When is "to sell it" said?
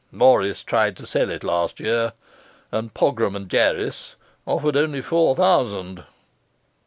0.97-1.43